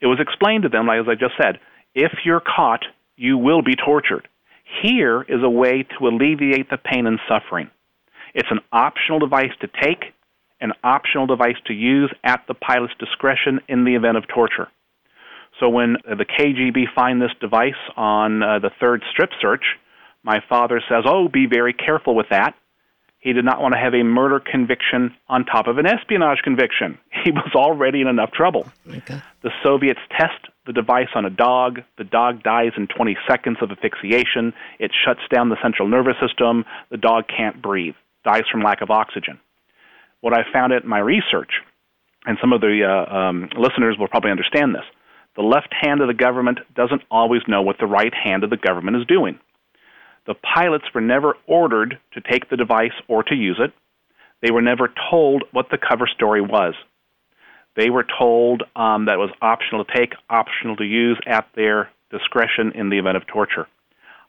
It 0.00 0.06
was 0.06 0.20
explained 0.20 0.64
to 0.64 0.68
them, 0.68 0.88
as 0.90 1.06
I 1.08 1.14
just 1.14 1.34
said, 1.40 1.60
if 1.94 2.12
you're 2.24 2.42
caught, 2.42 2.84
you 3.16 3.38
will 3.38 3.62
be 3.62 3.74
tortured. 3.74 4.28
Here 4.82 5.22
is 5.22 5.42
a 5.42 5.48
way 5.48 5.86
to 5.98 6.08
alleviate 6.08 6.68
the 6.68 6.76
pain 6.76 7.06
and 7.06 7.18
suffering. 7.28 7.70
It's 8.34 8.50
an 8.50 8.60
optional 8.72 9.20
device 9.20 9.52
to 9.60 9.68
take, 9.80 10.12
an 10.60 10.72
optional 10.82 11.26
device 11.26 11.56
to 11.66 11.72
use 11.72 12.12
at 12.24 12.42
the 12.48 12.54
pilot's 12.54 12.94
discretion 12.98 13.60
in 13.68 13.84
the 13.84 13.94
event 13.94 14.16
of 14.16 14.24
torture. 14.28 14.68
So 15.64 15.70
when 15.70 15.96
the 16.04 16.26
KGB 16.26 16.92
find 16.94 17.22
this 17.22 17.30
device 17.40 17.72
on 17.96 18.42
uh, 18.42 18.58
the 18.58 18.70
third 18.78 19.02
strip 19.10 19.30
search, 19.40 19.64
my 20.22 20.40
father 20.46 20.78
says, 20.86 21.04
"Oh, 21.06 21.26
be 21.26 21.46
very 21.46 21.72
careful 21.72 22.14
with 22.14 22.26
that." 22.28 22.54
He 23.18 23.32
did 23.32 23.46
not 23.46 23.62
want 23.62 23.72
to 23.72 23.80
have 23.80 23.94
a 23.94 24.02
murder 24.02 24.40
conviction 24.40 25.14
on 25.26 25.46
top 25.46 25.66
of 25.66 25.78
an 25.78 25.86
espionage 25.86 26.40
conviction. 26.44 26.98
He 27.24 27.30
was 27.30 27.52
already 27.54 28.02
in 28.02 28.06
enough 28.06 28.32
trouble. 28.32 28.70
Okay. 28.86 29.18
The 29.40 29.50
Soviets 29.62 30.00
test 30.10 30.44
the 30.66 30.74
device 30.74 31.08
on 31.14 31.24
a 31.24 31.30
dog. 31.30 31.80
The 31.96 32.04
dog 32.04 32.42
dies 32.42 32.72
in 32.76 32.86
20 32.86 33.16
seconds 33.26 33.56
of 33.62 33.70
asphyxiation. 33.70 34.52
It 34.78 34.90
shuts 35.06 35.20
down 35.32 35.48
the 35.48 35.56
central 35.62 35.88
nervous 35.88 36.16
system. 36.20 36.66
The 36.90 36.98
dog 36.98 37.24
can't 37.34 37.62
breathe, 37.62 37.94
dies 38.26 38.42
from 38.52 38.60
lack 38.62 38.82
of 38.82 38.90
oxygen. 38.90 39.40
What 40.20 40.34
I 40.34 40.42
found 40.52 40.74
in 40.74 40.86
my 40.86 40.98
research, 40.98 41.62
and 42.26 42.36
some 42.42 42.52
of 42.52 42.60
the 42.60 42.84
uh, 42.84 43.16
um, 43.16 43.48
listeners 43.56 43.96
will 43.98 44.08
probably 44.08 44.30
understand 44.30 44.74
this, 44.74 44.84
the 45.36 45.42
left 45.42 45.74
hand 45.78 46.00
of 46.00 46.08
the 46.08 46.14
government 46.14 46.60
doesn't 46.74 47.02
always 47.10 47.42
know 47.48 47.62
what 47.62 47.76
the 47.78 47.86
right 47.86 48.12
hand 48.14 48.44
of 48.44 48.50
the 48.50 48.56
government 48.56 48.96
is 48.96 49.06
doing. 49.06 49.38
The 50.26 50.34
pilots 50.34 50.84
were 50.94 51.00
never 51.00 51.34
ordered 51.46 51.98
to 52.12 52.20
take 52.20 52.48
the 52.48 52.56
device 52.56 52.94
or 53.08 53.22
to 53.24 53.34
use 53.34 53.60
it. 53.60 53.72
They 54.42 54.50
were 54.50 54.62
never 54.62 54.92
told 55.10 55.44
what 55.52 55.66
the 55.70 55.78
cover 55.78 56.06
story 56.06 56.40
was. 56.40 56.74
They 57.76 57.90
were 57.90 58.06
told 58.18 58.62
um, 58.76 59.06
that 59.06 59.14
it 59.14 59.18
was 59.18 59.32
optional 59.42 59.84
to 59.84 59.92
take, 59.92 60.12
optional 60.30 60.76
to 60.76 60.84
use 60.84 61.18
at 61.26 61.48
their 61.56 61.90
discretion 62.10 62.72
in 62.74 62.88
the 62.88 62.98
event 62.98 63.16
of 63.16 63.26
torture. 63.26 63.66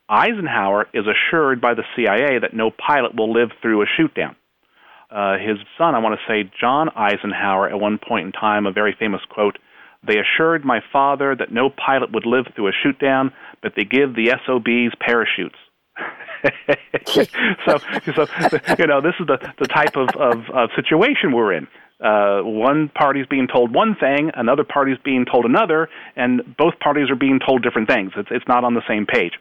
Eisenhower 0.09 0.87
is 0.93 1.05
assured 1.05 1.61
by 1.61 1.73
the 1.73 1.83
CIA 1.95 2.39
that 2.39 2.53
no 2.53 2.71
pilot 2.71 3.15
will 3.15 3.31
live 3.31 3.49
through 3.61 3.81
a 3.81 3.85
shootdown. 3.85 4.35
Uh, 5.09 5.37
his 5.37 5.57
son, 5.77 5.95
I 5.95 5.99
want 5.99 6.19
to 6.19 6.25
say 6.27 6.49
John 6.59 6.89
Eisenhower, 6.95 7.69
at 7.69 7.79
one 7.79 7.99
point 7.99 8.25
in 8.25 8.31
time, 8.31 8.65
a 8.65 8.71
very 8.71 8.95
famous 8.97 9.21
quote 9.29 9.57
they 10.07 10.17
assured 10.19 10.63
my 10.65 10.79
father 10.91 11.35
that 11.35 11.51
no 11.51 11.69
pilot 11.69 12.11
would 12.11 12.25
live 12.25 12.45
through 12.55 12.67
a 12.67 12.71
shootdown, 12.71 13.31
but 13.61 13.73
they 13.75 13.83
give 13.83 14.15
the 14.15 14.33
SOBs 14.45 14.95
parachutes. 14.99 15.55
so, 17.65 17.77
so 18.13 18.27
you 18.77 18.87
know, 18.87 19.01
this 19.01 19.15
is 19.19 19.27
the 19.27 19.37
the 19.59 19.67
type 19.67 19.95
of, 19.95 20.09
of, 20.19 20.49
of 20.53 20.69
situation 20.75 21.31
we're 21.31 21.53
in. 21.53 21.67
Uh, 22.03 22.41
one 22.41 22.89
party's 22.89 23.25
being 23.27 23.47
told 23.47 23.73
one 23.73 23.95
thing, 23.95 24.29
another 24.35 24.63
party's 24.63 24.97
being 25.03 25.25
told 25.25 25.45
another, 25.45 25.89
and 26.15 26.55
both 26.57 26.77
parties 26.79 27.09
are 27.09 27.15
being 27.15 27.39
told 27.45 27.63
different 27.63 27.87
things. 27.87 28.11
It's 28.17 28.29
it's 28.31 28.47
not 28.47 28.63
on 28.63 28.73
the 28.73 28.83
same 28.87 29.05
page. 29.05 29.33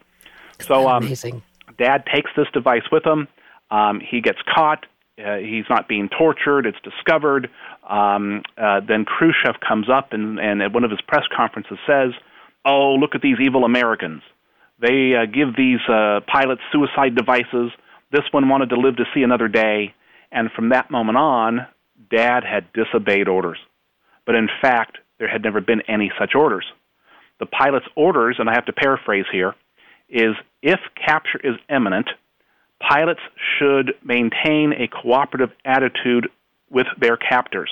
So, 0.61 0.88
um, 0.88 1.04
amazing. 1.04 1.42
Dad 1.78 2.04
takes 2.12 2.30
this 2.37 2.47
device 2.52 2.85
with 2.92 3.04
him. 3.04 3.26
Um, 3.71 4.00
he 4.00 4.21
gets 4.21 4.38
caught. 4.54 4.87
Uh, 5.18 5.37
he's 5.37 5.64
not 5.71 5.88
being 5.88 6.09
tortured. 6.09 6.66
It's 6.66 6.78
discovered. 6.83 7.50
Um, 7.88 8.42
uh, 8.59 8.80
then 8.87 9.04
Khrushchev 9.04 9.61
comes 9.66 9.88
up 9.88 10.12
and, 10.12 10.38
and 10.38 10.62
at 10.62 10.73
one 10.73 10.85
of 10.85 10.90
his 10.90 11.00
press 11.06 11.25
conferences 11.35 11.78
says, 11.87 12.12
"Oh, 12.64 12.94
look 12.94 13.14
at 13.14 13.23
these 13.23 13.37
evil 13.40 13.64
Americans. 13.64 14.23
They 14.80 15.14
uh, 15.14 15.26
give 15.26 15.56
these 15.56 15.80
uh, 15.88 16.21
pilots 16.26 16.62
suicide 16.73 17.14
devices. 17.14 17.71
This 18.11 18.25
one 18.33 18.49
wanted 18.49 18.71
to 18.71 18.76
live 18.76 18.97
to 18.97 19.04
see 19.14 19.23
another 19.23 19.49
day." 19.49 19.94
And 20.33 20.50
from 20.50 20.71
that 20.71 20.90
moment 20.90 21.16
on, 21.16 21.66
Dad 22.11 22.42
had 22.42 22.73
disobeyed 22.73 23.28
orders. 23.28 23.59
But 24.26 24.35
in 24.35 24.49
fact, 24.61 24.99
there 25.18 25.28
had 25.28 25.42
never 25.42 25.61
been 25.61 25.83
any 25.88 26.11
such 26.18 26.35
orders. 26.35 26.64
The 27.38 27.47
pilot's 27.47 27.87
orders, 27.94 28.37
and 28.38 28.49
I 28.49 28.54
have 28.54 28.66
to 28.66 28.73
paraphrase 28.73 29.26
here, 29.30 29.54
is 30.09 30.35
if 30.62 30.80
capture 31.06 31.40
is 31.42 31.54
imminent, 31.68 32.09
pilots 32.88 33.21
should 33.59 33.95
maintain 34.05 34.73
a 34.73 34.88
cooperative 34.88 35.50
attitude 35.64 36.29
with 36.71 36.87
their 37.00 37.17
captors. 37.17 37.71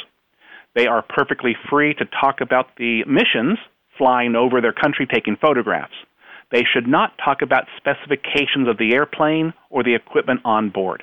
They 0.75 0.87
are 0.87 1.03
perfectly 1.03 1.55
free 1.69 1.95
to 1.95 2.05
talk 2.05 2.41
about 2.41 2.77
the 2.77 3.05
missions, 3.05 3.59
flying 3.99 4.37
over 4.37 4.61
their 4.61 4.73
country 4.73 5.07
taking 5.07 5.37
photographs. 5.37 5.93
They 6.51 6.63
should 6.73 6.87
not 6.87 7.13
talk 7.23 7.43
about 7.43 7.65
specifications 7.77 8.69
of 8.69 8.79
the 8.79 8.95
airplane 8.95 9.55
or 9.71 9.83
the 9.83 9.95
equipment 9.95 10.41
on 10.45 10.71
board. 10.71 11.03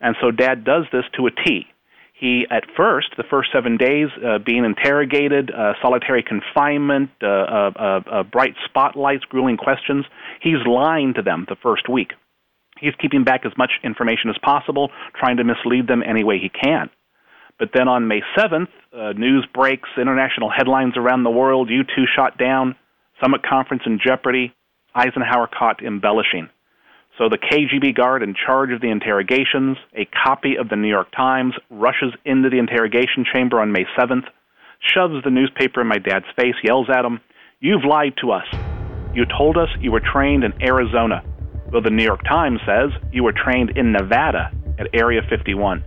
And 0.00 0.16
so 0.20 0.30
Dad 0.30 0.64
does 0.64 0.84
this 0.92 1.04
to 1.16 1.26
a 1.26 1.30
T. 1.30 1.66
He, 2.14 2.46
at 2.50 2.64
first, 2.76 3.08
the 3.16 3.24
first 3.30 3.50
seven 3.52 3.76
days, 3.76 4.08
uh, 4.24 4.38
being 4.38 4.64
interrogated, 4.64 5.52
uh, 5.52 5.74
solitary 5.80 6.24
confinement, 6.24 7.10
uh, 7.22 7.26
uh, 7.26 7.70
uh, 7.76 8.00
uh, 8.10 8.22
bright 8.24 8.54
spotlights, 8.64 9.24
grueling 9.24 9.56
questions, 9.56 10.04
he's 10.40 10.66
lying 10.66 11.14
to 11.14 11.22
them 11.22 11.46
the 11.48 11.56
first 11.62 11.88
week. 11.88 12.12
He's 12.80 12.94
keeping 13.00 13.24
back 13.24 13.44
as 13.44 13.52
much 13.56 13.70
information 13.82 14.30
as 14.30 14.36
possible, 14.42 14.90
trying 15.18 15.36
to 15.38 15.44
mislead 15.44 15.86
them 15.86 16.02
any 16.06 16.24
way 16.24 16.38
he 16.38 16.48
can. 16.48 16.90
But 17.58 17.70
then 17.74 17.88
on 17.88 18.06
May 18.06 18.20
7th, 18.36 18.68
uh, 18.92 19.12
news 19.12 19.46
breaks, 19.52 19.88
international 19.96 20.50
headlines 20.50 20.94
around 20.96 21.24
the 21.24 21.30
world, 21.30 21.70
U 21.70 21.82
2 21.82 21.90
shot 22.14 22.38
down, 22.38 22.76
summit 23.20 23.42
conference 23.42 23.82
in 23.84 23.98
jeopardy, 24.04 24.54
Eisenhower 24.94 25.48
caught 25.48 25.82
embellishing. 25.82 26.48
So 27.18 27.28
the 27.28 27.38
KGB 27.38 27.96
guard 27.96 28.22
in 28.22 28.34
charge 28.34 28.70
of 28.70 28.80
the 28.80 28.90
interrogations, 28.90 29.76
a 29.92 30.06
copy 30.06 30.54
of 30.56 30.68
the 30.68 30.76
New 30.76 30.88
York 30.88 31.10
Times, 31.10 31.54
rushes 31.68 32.14
into 32.24 32.48
the 32.48 32.58
interrogation 32.58 33.24
chamber 33.32 33.60
on 33.60 33.72
May 33.72 33.84
7th, 33.98 34.26
shoves 34.94 35.24
the 35.24 35.30
newspaper 35.30 35.80
in 35.80 35.88
my 35.88 35.98
dad's 35.98 36.26
face, 36.36 36.54
yells 36.62 36.86
at 36.88 37.04
him, 37.04 37.20
You've 37.60 37.84
lied 37.84 38.14
to 38.22 38.30
us. 38.30 38.46
You 39.12 39.24
told 39.36 39.56
us 39.56 39.68
you 39.80 39.90
were 39.90 40.00
trained 40.00 40.44
in 40.44 40.52
Arizona. 40.62 41.24
Well, 41.70 41.82
the 41.82 41.90
New 41.90 42.04
York 42.04 42.24
Times 42.24 42.60
says 42.64 42.90
you 43.12 43.24
were 43.24 43.32
trained 43.32 43.76
in 43.76 43.92
Nevada 43.92 44.50
at 44.78 44.88
Area 44.94 45.22
51. 45.28 45.84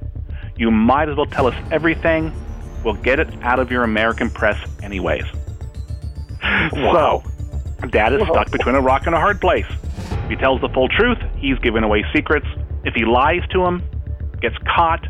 You 0.55 0.69
might 0.69 1.09
as 1.09 1.17
well 1.17 1.25
tell 1.25 1.47
us 1.47 1.55
everything. 1.71 2.31
We'll 2.83 2.93
get 2.95 3.19
it 3.19 3.29
out 3.41 3.59
of 3.59 3.71
your 3.71 3.83
American 3.83 4.29
press 4.29 4.59
anyways. 4.83 5.25
Wow. 6.73 7.23
So, 7.81 7.87
Dad 7.87 8.13
is 8.13 8.21
stuck 8.23 8.51
between 8.51 8.75
a 8.75 8.81
rock 8.81 9.05
and 9.05 9.15
a 9.15 9.19
hard 9.19 9.41
place. 9.41 9.65
If 9.69 10.29
he 10.29 10.35
tells 10.35 10.61
the 10.61 10.69
full 10.69 10.87
truth, 10.89 11.17
he's 11.37 11.57
giving 11.59 11.83
away 11.83 12.03
secrets. 12.13 12.47
If 12.83 12.93
he 12.93 13.05
lies 13.05 13.41
to 13.51 13.65
him, 13.65 13.83
gets 14.41 14.55
caught, 14.75 15.07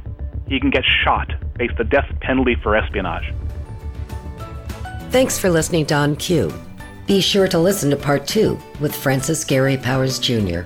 he 0.48 0.60
can 0.60 0.70
get 0.70 0.84
shot, 1.04 1.34
face 1.58 1.72
the 1.78 1.84
death 1.84 2.10
penalty 2.22 2.56
for 2.56 2.76
espionage. 2.76 3.34
Thanks 5.10 5.38
for 5.38 5.50
listening 5.50 5.86
Don 5.86 6.12
On 6.12 6.16
Cue. 6.16 6.54
Be 7.08 7.20
sure 7.20 7.48
to 7.48 7.58
listen 7.58 7.90
to 7.90 7.96
part 7.96 8.28
two 8.28 8.60
with 8.80 8.96
Francis 8.96 9.44
Gary 9.44 9.76
Powers 9.76 10.20
Jr. 10.20 10.62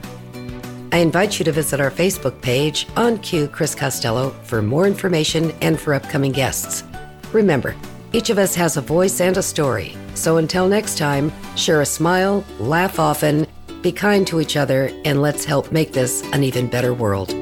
I 0.91 0.97
invite 0.97 1.39
you 1.39 1.45
to 1.45 1.51
visit 1.51 1.79
our 1.79 1.89
Facebook 1.89 2.39
page 2.41 2.87
on 2.97 3.17
Cue 3.19 3.47
Chris 3.47 3.73
Costello 3.73 4.31
for 4.43 4.61
more 4.61 4.85
information 4.85 5.51
and 5.61 5.79
for 5.79 5.93
upcoming 5.93 6.33
guests. 6.33 6.83
Remember, 7.31 7.73
each 8.11 8.29
of 8.29 8.37
us 8.37 8.53
has 8.55 8.75
a 8.75 8.81
voice 8.81 9.21
and 9.21 9.37
a 9.37 9.41
story. 9.41 9.95
So 10.13 10.37
until 10.37 10.67
next 10.67 10.97
time, 10.97 11.31
share 11.55 11.81
a 11.81 11.85
smile, 11.85 12.43
laugh 12.59 12.99
often, 12.99 13.47
be 13.81 13.91
kind 13.91 14.27
to 14.27 14.41
each 14.41 14.57
other, 14.57 14.91
and 15.05 15.21
let's 15.21 15.45
help 15.45 15.71
make 15.71 15.93
this 15.93 16.21
an 16.33 16.43
even 16.43 16.67
better 16.67 16.93
world. 16.93 17.33